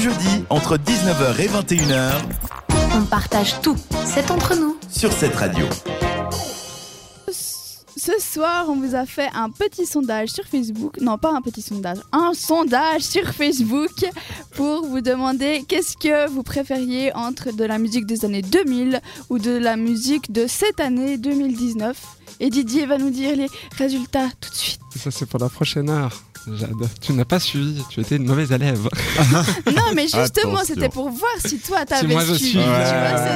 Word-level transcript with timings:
jeudi 0.00 0.44
entre 0.50 0.76
19h 0.76 1.40
et 1.40 1.48
21h 1.48 2.12
On 2.94 3.02
partage 3.04 3.60
tout, 3.62 3.76
c'est 4.04 4.30
entre 4.30 4.54
nous. 4.56 4.76
sur 4.90 5.12
cette 5.12 5.34
radio. 5.34 5.66
Ce 7.30 8.12
soir, 8.20 8.66
on 8.68 8.76
vous 8.76 8.94
a 8.94 9.04
fait 9.06 9.28
un 9.34 9.50
petit 9.50 9.84
sondage 9.84 10.28
sur 10.30 10.44
Facebook. 10.44 10.98
Non, 11.00 11.18
pas 11.18 11.32
un 11.32 11.42
petit 11.42 11.60
sondage, 11.60 11.98
un 12.12 12.32
sondage 12.32 13.02
sur 13.02 13.28
Facebook 13.34 13.90
pour 14.54 14.86
vous 14.86 15.00
demander 15.00 15.64
qu'est-ce 15.68 15.96
que 15.96 16.28
vous 16.30 16.42
préfériez 16.44 17.12
entre 17.14 17.50
de 17.52 17.64
la 17.64 17.78
musique 17.78 18.06
des 18.06 18.24
années 18.24 18.40
2000 18.42 19.00
ou 19.30 19.38
de 19.38 19.50
la 19.50 19.76
musique 19.76 20.32
de 20.32 20.46
cette 20.46 20.80
année 20.80 21.18
2019. 21.18 21.96
Et 22.40 22.50
Didier 22.50 22.86
va 22.86 22.98
nous 22.98 23.10
dire 23.10 23.34
les 23.36 23.48
résultats 23.76 24.28
tout 24.40 24.50
de 24.50 24.54
suite. 24.54 24.80
Ça, 24.96 25.10
c'est 25.10 25.26
pour 25.26 25.40
la 25.40 25.48
prochaine 25.48 25.90
heure. 25.90 26.22
J'adore. 26.56 26.88
Tu 27.00 27.12
n'as 27.12 27.24
pas 27.24 27.38
suivi, 27.40 27.82
tu 27.90 28.00
étais 28.00 28.16
une 28.16 28.26
mauvaise 28.26 28.52
élève. 28.52 28.88
Non, 29.66 29.94
mais 29.94 30.06
justement, 30.08 30.58
c'était 30.64 30.88
pour 30.88 31.08
voir 31.10 31.30
si 31.44 31.58
toi 31.58 31.84
t'avais 31.86 32.12
moi, 32.12 32.24
je 32.24 32.34
suivi. 32.34 32.50
suis. 32.50 32.58
Tu 32.58 32.64
vois, 32.64 32.78
Ouais, 32.78 32.84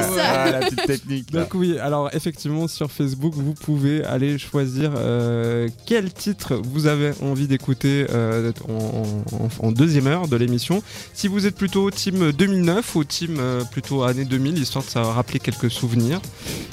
c'est 0.09 0.15
ça. 0.17 0.51
la 0.51 0.59
petite 0.59 0.85
technique. 0.85 1.31
là. 1.33 1.41
Donc 1.41 1.53
oui, 1.55 1.77
alors 1.79 2.09
effectivement 2.13 2.67
sur 2.67 2.91
Facebook, 2.91 3.33
vous 3.35 3.53
pouvez 3.53 4.03
aller 4.03 4.37
choisir 4.37 4.91
euh, 4.95 5.67
quel 5.85 6.11
titre 6.13 6.55
vous 6.63 6.87
avez 6.87 7.11
envie 7.21 7.47
d'écouter 7.47 8.05
euh, 8.11 8.51
en, 8.67 9.03
en- 9.35 9.67
en 9.67 9.71
deuxième 9.71 10.07
heure 10.07 10.27
de 10.27 10.35
l'émission. 10.35 10.81
Si 11.13 11.27
vous 11.27 11.45
êtes 11.45 11.55
plutôt 11.55 11.89
team 11.91 12.31
2009 12.31 12.95
ou 12.95 13.03
team 13.03 13.37
euh, 13.39 13.63
plutôt 13.63 14.03
année 14.03 14.25
2000, 14.25 14.57
histoire 14.57 14.83
de 14.83 14.89
se 14.89 14.99
rappeler 14.99 15.39
quelques 15.39 15.71
souvenirs. 15.71 16.21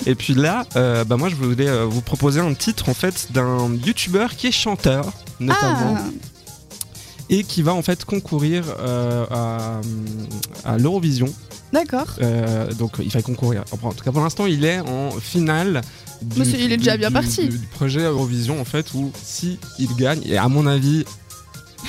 Et 0.07 0.15
puis 0.15 0.35
là, 0.35 0.67
euh, 0.77 1.05
bah 1.05 1.17
moi 1.17 1.29
je 1.29 1.35
voulais 1.37 1.69
euh, 1.69 1.85
vous 1.85 2.01
proposer 2.03 2.41
un 2.41 2.55
titre 2.55 2.89
en 2.89 2.95
fait 2.95 3.29
d'un 3.33 3.75
youtubeur 3.85 4.35
qui 4.37 4.47
est 4.49 4.53
chanteur 4.53 5.13
notamment 5.39 5.97
Ah, 5.99 6.05
et 7.31 7.45
qui 7.45 7.63
va 7.63 7.73
en 7.73 7.81
fait 7.83 8.05
concourir 8.05 8.65
euh, 8.81 9.25
à, 9.31 9.81
à 10.65 10.77
l'Eurovision. 10.79 11.33
d'accord. 11.73 12.09
Euh, 12.21 12.71
donc 12.75 12.93
il 13.01 13.11
y 13.21 13.23
concourir. 13.23 13.65
En 13.83 13.93
tout 13.93 14.05
cas 14.05 14.13
pour 14.13 14.23
l'instant 14.23 14.45
il 14.47 14.65
est 14.65 14.81
en 14.81 15.11
finale. 15.13 15.81
Du, 16.23 16.39
Mais 16.41 16.45
c'est- 16.45 16.59
il 16.63 16.71
est 16.73 16.77
déjà 16.77 16.93
du- 16.93 16.99
bien 16.99 17.09
du- 17.09 17.15
parti. 17.15 17.49
Du, 17.49 17.57
du 17.59 17.67
projet 17.69 18.03
Eurovision 18.03 18.61
en 18.61 18.65
fait 18.67 18.93
où 18.95 19.11
si 19.23 19.59
il 19.79 19.95
gagne 19.97 20.21
et 20.27 20.37
à 20.37 20.49
mon 20.49 20.67
avis 20.67 21.05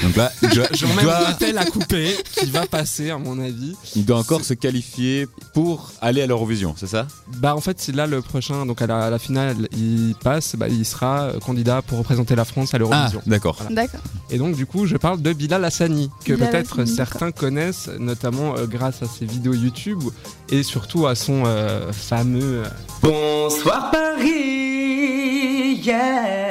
Donc 0.03 0.16
là, 0.16 0.31
il 0.41 0.49
doit, 0.49 0.66
j'en 0.73 0.88
il 0.97 1.03
doit- 1.03 1.33
tel 1.38 1.57
à 1.57 1.66
couper 1.66 2.16
qui 2.33 2.45
va 2.49 2.66
passer 2.66 3.11
à 3.11 3.17
mon 3.17 3.39
avis. 3.39 3.75
il 3.95 4.03
doit 4.05 4.17
encore 4.17 4.44
se 4.44 4.53
qualifier 4.55 5.27
pour 5.53 5.91
aller 6.02 6.21
à 6.21 6.27
l'Eurovision, 6.27 6.73
c'est 6.77 6.88
ça? 6.88 7.07
Bah 7.38 7.55
en 7.55 7.61
fait 7.61 7.80
c'est 7.80 7.94
là 7.95 8.07
le 8.07 8.22
prochain 8.22 8.66
donc 8.66 8.81
à 8.81 8.88
la, 8.88 9.05
à 9.05 9.09
la 9.09 9.19
finale 9.19 9.67
il 9.77 10.16
passe 10.23 10.55
bah, 10.55 10.67
il 10.69 10.85
sera 10.85 11.23
euh, 11.23 11.39
candidat 11.39 11.81
pour 11.81 11.97
représenter 11.99 12.35
la 12.35 12.45
France 12.45 12.73
à 12.73 12.77
Ah, 12.77 12.79
l'Eurovision. 12.79 13.22
d'accord. 13.27 13.57
D'accord. 13.69 13.99
Et 14.31 14.38
donc 14.38 14.55
du 14.55 14.66
coup 14.66 14.85
je 14.88 14.97
parle 14.97 15.22
de 15.22 15.33
Bilal 15.33 15.63
Hassani 15.66 16.09
que 16.25 16.33
Bilal 16.33 16.49
peut-être 16.49 16.79
Hassani, 16.81 16.95
certains 16.95 17.31
connaissent 17.31 17.89
notamment 17.99 18.55
euh, 18.57 18.66
grâce 18.66 19.03
à 19.03 19.05
ses 19.07 19.25
vidéos 19.25 19.53
YouTube 19.53 20.02
et 20.49 20.63
surtout 20.63 21.05
à 21.07 21.16
son 21.16 21.44
euh, 21.45 21.91
fameux 21.94 22.63
euh, 22.66 22.69
Bonsoir 23.03 23.91
Paris, 23.91 25.81
yeah. 25.83 26.41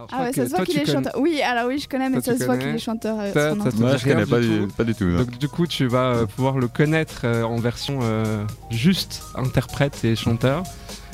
Alors, 0.00 0.08
je 0.10 0.14
Ah 0.16 0.22
ouais, 0.24 0.32
ça 0.32 0.44
se 0.46 0.50
voit 0.50 0.64
qu'il 0.64 0.78
est 0.78 0.86
chanteur. 0.90 1.12
Oui, 1.18 1.40
alors 1.42 1.66
oui, 1.68 1.78
je 1.78 1.88
connais, 1.88 2.08
mais 2.08 2.20
Toi, 2.20 2.32
ça 2.32 2.38
se 2.38 2.44
voit 2.44 2.56
qu'il 2.56 2.68
est 2.68 2.78
chanteur. 2.78 3.16
euh, 3.20 3.32
Ça, 3.32 3.54
son 3.54 3.70
ça 3.70 3.76
Moi, 3.76 3.96
je 3.96 4.04
connais 4.04 4.26
pas 4.26 4.40
du, 4.40 4.66
pas 4.76 4.84
du 4.84 4.94
tout. 4.94 5.10
Donc 5.16 5.38
du 5.38 5.48
coup 5.48 5.66
tu 5.66 5.86
vas 5.86 6.12
euh, 6.14 6.26
pouvoir 6.26 6.58
le 6.58 6.68
connaître 6.68 7.22
euh, 7.24 7.42
en 7.42 7.56
version 7.56 8.00
euh, 8.02 8.44
juste 8.70 9.22
interprète 9.34 10.04
et 10.04 10.16
chanteur. 10.16 10.62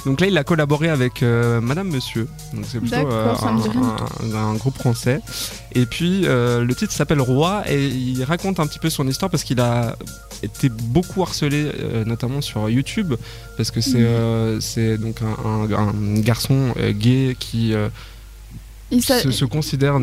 Donc 0.04 0.20
là 0.20 0.28
il 0.28 0.38
a 0.38 0.44
collaboré 0.44 0.88
avec 0.88 1.24
euh, 1.24 1.60
Madame 1.60 1.88
Monsieur, 1.88 2.28
donc 2.54 2.64
c'est 2.68 2.78
plutôt 2.78 2.94
un, 3.08 4.36
un 4.36 4.54
groupe 4.54 4.76
français. 4.78 5.20
Et 5.72 5.84
puis 5.84 6.22
euh, 6.26 6.64
le 6.64 6.74
titre 6.76 6.92
s'appelle 6.92 7.20
Roi 7.20 7.64
et 7.68 7.88
il 7.88 8.22
raconte 8.22 8.60
un 8.60 8.68
petit 8.68 8.78
peu 8.78 8.88
son 8.88 9.08
histoire 9.08 9.32
parce 9.32 9.42
qu'il 9.42 9.58
a 9.60 9.96
été 10.44 10.68
beaucoup 10.68 11.22
harcelé 11.22 11.72
euh, 11.80 12.04
notamment 12.04 12.40
sur 12.40 12.68
YouTube 12.70 13.14
parce 13.56 13.72
que 13.72 13.80
c'est 13.80 13.96
euh, 13.96 14.60
c'est 14.60 14.96
donc 14.96 15.16
un, 15.22 15.48
un- 15.48 15.88
un 15.88 16.20
garçon 16.20 16.72
euh, 16.78 16.92
gay 16.92 17.36
qui 17.40 17.74
euh, 17.74 17.88
Il 18.92 19.02
se, 19.02 19.30
se 19.32 19.44
considère 19.44 19.98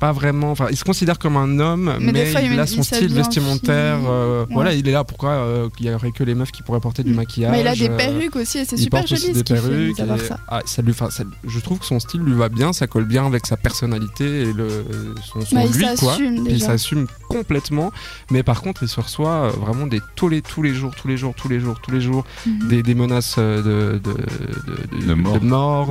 pas 0.00 0.12
vraiment, 0.12 0.50
enfin 0.50 0.66
il 0.70 0.76
se 0.76 0.84
considère 0.84 1.18
comme 1.18 1.38
un 1.38 1.58
homme, 1.60 1.94
Mais 1.98 2.12
mais, 2.12 2.26
fois, 2.26 2.42
il 2.42 2.52
il, 2.52 2.60
a 2.60 2.64
il 2.64 2.68
son 2.68 2.82
style 2.82 3.10
en 3.12 3.14
vestimentaire. 3.14 3.98
euh, 4.06 4.44
Ouais. 4.44 4.52
Voilà, 4.54 4.74
il 4.74 4.86
est 4.86 4.92
là. 4.92 5.02
Pourquoi 5.02 5.30
euh, 5.30 5.68
il 5.80 5.86
y 5.86 5.90
aurait 5.94 6.10
que 6.12 6.22
les 6.24 6.34
meufs 6.34 6.52
qui 6.52 6.62
pourraient 6.62 6.78
porter 6.80 7.02
du 7.02 7.12
Mm. 7.12 7.16
maquillage 7.16 7.52
Mais 7.52 7.60
il 7.62 7.66
a 7.66 7.74
des 7.74 7.88
euh, 7.88 7.96
perruques 7.96 8.36
aussi 8.36 8.58
et 8.58 8.64
c'est 8.66 8.76
il 8.76 8.82
super 8.82 9.00
porte 9.00 9.12
aussi 9.12 9.22
joli 9.22 9.32
des 9.32 9.38
ce 9.38 9.44
perruques. 9.54 9.98
et- 10.00 10.26
ça. 10.26 10.38
ah, 10.48 10.60
ça 10.66 10.82
lui, 10.82 10.90
enfin, 10.90 11.08
ça- 11.10 11.24
je 11.46 11.58
trouve 11.60 11.78
que 11.78 11.86
son 11.86 12.00
style 12.00 12.20
lui 12.20 12.34
va 12.34 12.50
bien, 12.50 12.74
ça 12.74 12.86
colle 12.86 13.06
bien 13.06 13.24
avec 13.24 13.46
sa 13.46 13.56
personnalité 13.56 14.42
et 14.42 14.52
le, 14.52 14.68
son, 15.24 15.40
son 15.40 15.54
Bah, 15.56 15.62
il 15.64 15.72
lui 15.72 15.84
quoi. 15.84 15.96
s'assume 15.96 16.34
Puis 16.34 16.44
il 16.48 16.52
déjà. 16.54 16.66
s'assume 16.66 17.06
complètement, 17.30 17.92
mais 18.30 18.42
par 18.42 18.60
contre 18.60 18.82
il 18.82 18.88
se 18.88 19.00
reçoit 19.00 19.48
vraiment 19.50 19.86
des 19.86 20.00
tous 20.16 20.28
les 20.28 20.42
tous 20.42 20.62
les 20.62 20.74
jours, 20.74 20.94
tous 20.94 21.08
les 21.08 21.16
jours, 21.16 21.34
tous 21.34 21.48
les 21.48 21.60
jours, 21.60 21.80
tous 21.80 21.90
les 21.92 22.00
jours, 22.02 22.24
Mhm. 22.46 22.68
des, 22.68 22.82
des 22.82 22.94
menaces 22.94 23.38
de 23.38 23.98
de, 24.02 24.98
de, 25.06 25.06
De 25.06 25.14
mort. 25.46 25.86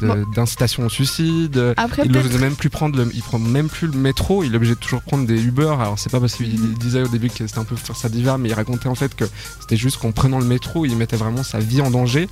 Bon. 0.00 0.24
d'incitation 0.34 0.86
au 0.86 0.88
suicide. 0.88 1.57
Après, 1.76 2.02
Il 2.04 2.12
veut 2.16 2.38
même 2.38 2.54
plus 2.56 2.70
prendre 2.70 2.96
le, 2.98 3.10
il 3.14 3.22
prend 3.22 3.38
même 3.38 3.68
plus 3.68 3.86
le 3.88 3.98
métro, 3.98 4.42
il 4.44 4.52
est 4.52 4.56
obligé 4.56 4.74
de 4.74 4.78
toujours 4.80 5.02
prendre 5.02 5.26
des 5.26 5.42
Uber. 5.42 5.74
Alors 5.80 5.98
c'est 5.98 6.10
pas 6.10 6.20
parce 6.20 6.34
qu'il 6.34 6.58
Mhm. 6.58 6.74
disait 6.74 7.02
au 7.02 7.08
début 7.08 7.28
que 7.30 7.46
c'était 7.46 7.58
un 7.58 7.64
peu 7.64 7.76
faire 7.76 7.96
sa 7.96 8.08
diva, 8.08 8.38
mais 8.38 8.48
il 8.48 8.54
racontait 8.54 8.88
en 8.88 8.94
fait 8.94 9.14
que 9.14 9.24
c'était 9.60 9.76
juste 9.76 9.98
qu'en 9.98 10.12
prenant 10.12 10.38
le 10.38 10.44
métro, 10.46 10.84
il 10.86 10.96
mettait 10.96 11.16
vraiment 11.16 11.42
sa 11.42 11.58
vie 11.58 11.80
en 11.80 11.90
danger, 11.90 12.28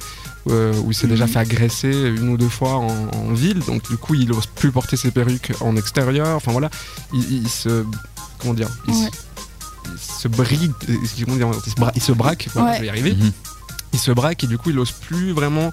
euh, 0.50 0.74
où 0.84 0.90
il 0.90 0.94
s'est 0.94 1.06
déjà 1.06 1.26
Mhm. 1.26 1.30
fait 1.32 1.38
agresser 1.38 1.92
une 2.16 2.28
ou 2.30 2.36
deux 2.36 2.48
fois 2.48 2.74
en, 2.76 3.08
en 3.14 3.32
ville, 3.32 3.60
donc 3.60 3.88
du 3.90 3.96
coup 3.96 4.14
il 4.14 4.32
ose 4.32 4.46
plus 4.46 4.70
porter 4.72 4.96
ses 4.96 5.10
perruques 5.10 5.52
en 5.60 5.76
extérieur. 5.76 6.36
Enfin 6.36 6.52
voilà, 6.52 6.70
il, 7.12 7.42
il 7.42 7.48
se, 7.48 7.84
comment 8.38 8.54
dire, 8.54 8.68
il, 8.88 8.94
se- 8.94 9.00
Ouais. 9.04 9.10
il 9.92 9.98
se 10.22 10.28
brigue, 10.28 10.72
comment 11.24 11.36
dire, 11.36 11.48
il 11.66 11.70
se, 11.70 11.76
bra- 11.76 11.92
il 11.94 12.02
se 12.02 12.12
braque, 12.12 12.48
voilà, 12.54 12.70
Ouais. 12.70 12.76
je 12.76 12.80
vais 12.82 12.86
y 12.86 12.90
arriver. 12.90 13.14
Mhm. 13.14 13.32
Il 13.92 13.98
se 13.98 14.10
braque 14.10 14.44
et 14.44 14.46
du 14.46 14.58
coup 14.58 14.70
il 14.70 14.78
ose 14.78 14.90
plus 14.92 15.32
vraiment 15.32 15.72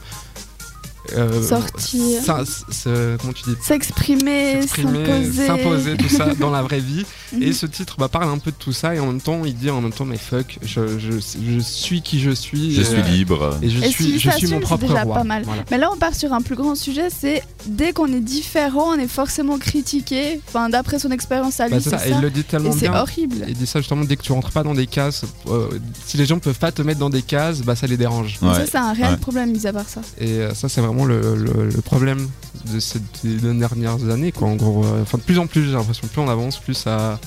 euh, 1.16 1.41
Sortir. 1.47 2.22
ça- 2.24 2.44
ce- 2.72 3.18
comment 3.18 3.34
tu 3.34 3.44
dis 3.44 3.56
S'exprimer, 3.62 4.62
s'imposer. 4.68 5.46
s'imposer, 5.47 5.97
tout 5.97 6.09
ça 6.09 6.34
dans 6.40 6.50
la 6.52 6.62
vraie 6.62 6.80
vie. 6.80 7.06
Mhm. 7.34 7.41
Et 7.41 7.53
ce 7.53 7.66
titre 7.66 7.96
bah, 7.97 8.09
parle 8.09 8.30
un 8.30 8.38
peu 8.38 8.52
de 8.52 8.56
tout 8.58 8.74
ça 8.74 8.94
et 8.94 9.00
en 9.00 9.08
même 9.08 9.19
temps 9.19 9.41
il 9.44 9.56
dit 9.56 9.72
en 9.72 9.81
même 9.81 9.91
temps 9.91 10.06
mais 10.06 10.19
fuck, 10.19 10.59
je, 10.62 11.00
je, 11.00 11.14
je 11.14 11.59
suis 11.59 12.03
qui 12.03 12.19
je 12.19 12.30
suis. 12.30 12.75
Je 12.75 12.81
et, 12.81 12.84
suis 12.84 12.97
euh, 12.97 13.02
libre. 13.02 13.58
Et 13.64 13.72
je 13.72 13.84
Et 13.84 13.88
suis, 13.90 14.19
je 14.19 14.47
mon 14.53 14.59
propre 14.59 14.84
déjà 14.86 15.02
roi. 15.02 15.16
pas 15.16 15.24
mal. 15.24 15.41
Voilà. 15.44 15.64
Mais 15.72 15.80
là, 15.80 15.90
on 15.91 15.97
part 15.97 16.14
sur 16.14 16.31
un 16.31 16.41
plus 16.44 16.56
grand 16.56 16.75
sujet, 16.75 17.08
c'est 17.09 17.41
dès 17.66 17.91
qu'on 17.91 18.06
est 18.14 18.20
différent, 18.20 18.90
on 18.96 19.00
est 19.00 19.08
forcément 19.08 19.58
critiqué. 19.58 20.41
Enfin, 20.47 20.70
d'après 20.70 21.00
son 21.00 21.09
expérience 21.09 21.59
à 21.59 21.66
lui, 21.70 21.74
Bah, 21.74 21.80
c'est 21.81 21.90
c'est 21.90 21.97
ça. 21.97 22.03
ça, 22.03 22.08
et 22.09 22.12
il 22.12 22.22
le 22.22 22.30
dit 22.30 22.44
tellement 22.44 22.70
Et 22.70 22.78
c'est 22.78 22.90
horrible. 22.90 23.38
Il 23.47 23.56
dit 23.56 23.66
ça 23.66 23.80
justement 23.80 24.03
dès 24.06 24.16
que 24.16 24.22
tu 24.22 24.31
rentres 24.31 24.52
pas 24.52 24.62
dans 24.62 24.75
des 24.75 24.85
cases. 24.85 25.24
euh, 25.47 25.70
si 26.06 26.18
les 26.18 26.28
gens 26.28 26.38
peuvent 26.38 26.59
pas 26.59 26.72
te 26.72 26.84
mettre 26.84 27.00
dans 27.00 27.09
des 27.09 27.24
cases, 27.24 27.62
bah 27.62 27.75
ça 27.75 27.88
les 27.88 27.97
dérange. 27.97 28.38
Ça, 28.40 28.66
c'est 28.70 28.78
un 28.78 28.94
réel 28.94 29.14
Ouais. 29.14 29.18
problème, 29.18 29.52
mis 29.52 29.66
à 29.66 29.74
part 29.74 29.90
ça. 29.90 30.02
Et 30.20 30.28
euh, 30.34 30.53
ça 30.53 30.70
c'est 30.70 30.81
vraiment 30.81 30.93
le, 31.06 31.81
problème 31.84 32.30
de 32.72 32.80
ces 32.80 33.00
deux 33.24 33.54
dernières 33.54 34.09
années 34.09 34.31
quoi. 34.31 34.48
En 34.48 34.56
gros, 34.56 34.86
enfin 35.02 35.18
de 35.18 35.24
plus 35.24 35.40
en 35.40 35.48
plus 35.48 35.66
j'ai 35.66 35.74
l'impression 35.74 36.08
plus 36.08 36.22
on 36.22 36.30
avance 36.30 36.59
plus 36.59 36.74
ça. 36.74 37.20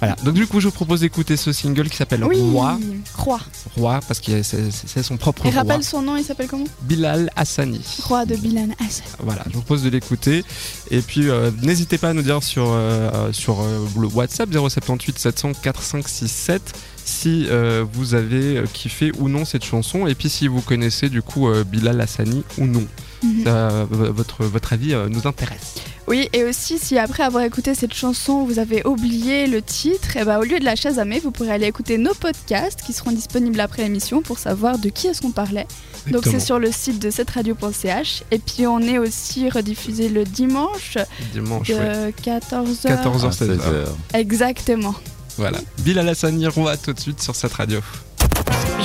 Voilà. 0.00 0.16
Donc 0.24 0.34
du 0.34 0.46
coup 0.46 0.60
je 0.60 0.66
vous 0.66 0.72
propose 0.72 1.00
d'écouter 1.00 1.36
ce 1.36 1.52
single 1.52 1.88
qui 1.88 1.96
s'appelle 1.96 2.22
Oui, 2.24 2.40
Roi. 2.40 2.78
Roi. 3.16 3.40
Roi 3.76 4.00
parce 4.06 4.20
que 4.20 4.42
c'est 4.42 5.02
son 5.02 5.16
propre 5.16 5.44
Et 5.46 5.50
roi. 5.50 5.58
rappelle 5.62 5.82
son 5.82 6.02
nom, 6.02 6.16
il 6.16 6.24
s'appelle 6.24 6.46
comment? 6.48 6.64
Bilal 6.82 7.30
Hassani. 7.36 7.80
Roi 8.04 8.24
de 8.24 8.36
Bilan 8.36 8.68
Hassan. 8.78 9.04
Voilà, 9.20 9.42
je 9.48 9.54
vous 9.54 9.60
propose 9.62 9.82
de 9.82 9.88
l'écouter. 9.90 10.44
Et 10.90 11.00
puis, 11.00 11.28
euh, 11.28 11.50
n'hésitez 11.62 11.98
pas 11.98 12.10
à 12.10 12.12
nous 12.12 12.22
dire 12.22 12.42
sur, 12.42 12.66
euh, 12.68 13.32
sur 13.32 13.60
euh, 13.60 13.86
le 13.98 14.06
WhatsApp 14.06 14.50
078 14.52 15.18
700 15.18 15.52
4567 15.62 16.72
si 17.04 17.46
euh, 17.48 17.84
vous 17.92 18.14
avez 18.14 18.62
kiffé 18.72 19.12
ou 19.18 19.28
non 19.28 19.44
cette 19.44 19.64
chanson. 19.64 20.06
Et 20.06 20.14
puis, 20.14 20.28
si 20.28 20.46
vous 20.46 20.60
connaissez 20.60 21.08
du 21.08 21.22
coup 21.22 21.48
euh, 21.48 21.64
Bilal 21.64 22.00
Hassani 22.00 22.44
ou 22.58 22.66
non. 22.66 22.86
Mhm. 23.22 23.44
Ça, 23.44 23.68
v- 23.90 24.10
votre, 24.10 24.44
votre 24.44 24.72
avis 24.72 24.94
euh, 24.94 25.08
nous 25.08 25.26
intéresse. 25.26 25.74
Oui, 26.08 26.28
et 26.32 26.42
aussi, 26.44 26.78
si 26.78 26.98
après 26.98 27.22
avoir 27.22 27.44
écouté 27.44 27.74
cette 27.74 27.92
chanson, 27.92 28.44
vous 28.44 28.58
avez 28.58 28.86
oublié 28.86 29.46
le 29.46 29.60
titre, 29.60 30.16
et 30.16 30.24
ben, 30.24 30.38
au 30.38 30.42
lieu 30.42 30.58
de 30.58 30.64
la 30.64 30.74
chasamer, 30.74 31.20
vous 31.20 31.30
pourrez 31.30 31.50
aller 31.50 31.66
écouter 31.66 31.98
nos 31.98 32.14
podcasts 32.14 32.80
qui 32.80 32.94
seront 32.94 33.10
disponibles 33.10 33.60
après 33.60 33.82
l'émission 33.82 34.22
pour 34.22 34.38
savoir 34.38 34.78
de 34.78 34.88
qui 34.88 35.08
est-ce 35.08 35.20
qu'on 35.20 35.32
parlait. 35.32 35.66
Donc 36.06 36.24
c'est 36.24 36.40
sur 36.40 36.58
le 36.58 36.72
site 36.72 36.98
de 36.98 37.10
cette 37.10 37.28
radio.ch. 37.30 38.22
Et 38.30 38.38
puis 38.38 38.66
on 38.66 38.80
est 38.80 38.96
aussi 38.98 39.50
rediffusé 39.50 40.08
le 40.08 40.24
dimanche 40.24 40.96
Dimanche, 41.32 41.68
de 41.68 41.74
ouais. 41.74 42.14
14h. 42.22 42.86
14h, 42.86 43.26
À 43.26 43.28
16h. 43.28 43.32
16 43.32 43.50
heures. 43.50 43.96
Exactement. 44.14 44.94
Voilà. 45.36 45.58
Bilal 45.80 46.08
Hassani, 46.08 46.46
roi 46.46 46.76
tout 46.78 46.94
de 46.94 47.00
suite 47.00 47.22
sur 47.22 47.34
cette 47.34 47.52
radio. 47.52 47.80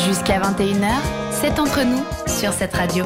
Jusqu'à 0.07 0.39
21h, 0.41 0.91
c'est 1.41 1.57
entre 1.59 1.83
nous 1.83 2.03
sur 2.27 2.51
cette 2.51 2.73
radio. 2.73 3.05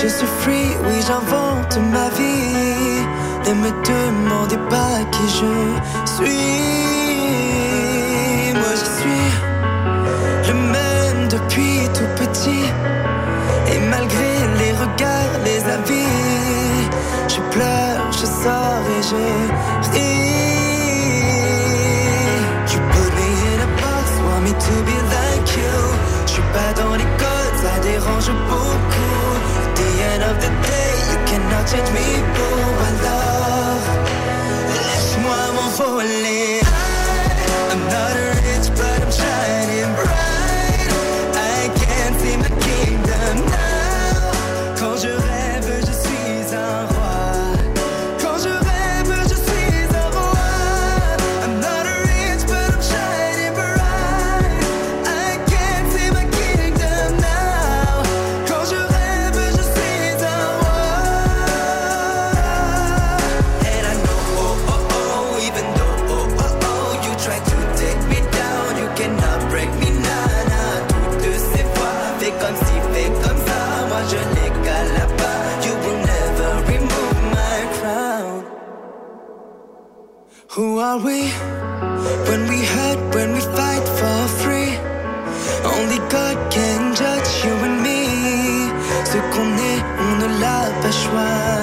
Je 0.00 0.06
suis 0.06 0.28
free, 0.42 0.76
oui 0.86 1.02
j'invente 1.04 1.76
ma 1.90 2.08
vie. 2.10 3.02
Ne 3.48 3.54
me 3.54 3.70
demandez 3.84 4.60
pas 4.70 5.00
qui 5.10 5.26
je 5.40 5.52
suis. 6.14 6.54
Moi 8.54 8.74
je 8.80 8.86
suis 8.96 9.28
le 10.46 10.54
même 10.54 11.26
depuis 11.28 11.80
tout 11.94 12.10
petit. 12.14 12.66
Et 13.72 13.78
malgré 13.90 14.32
les 14.60 14.72
regards, 14.72 15.34
les 15.44 15.64
avis, 15.64 16.14
je 17.26 17.40
pleure, 17.50 18.12
je 18.12 18.26
sors 18.26 18.84
et 18.96 19.02
je 19.02 19.90
ris. 19.92 20.27
Jette 31.70 31.92
mes 31.92 32.16
beaux 32.34 32.78
à 32.80 32.90
Laisse-moi 34.72 35.40
m'envoler. 35.54 36.37
Who 80.52 80.78
are 80.78 80.96
we? 80.96 81.28
When 82.28 82.48
we 82.48 82.64
hurt, 82.64 83.14
when 83.14 83.34
we 83.34 83.40
fight 83.40 83.86
for 83.98 84.28
free. 84.40 84.78
Only 85.62 85.98
God 86.08 86.50
can 86.50 86.94
judge 86.94 87.44
you 87.44 87.52
and 87.52 87.82
me. 87.82 88.70
Ce 89.04 89.18
qu'on 89.32 89.50
est, 89.72 89.80
on 90.06 90.16
ne 90.22 90.40
l'a 90.40 90.70
pas 90.80 90.90
choisi. 90.90 91.57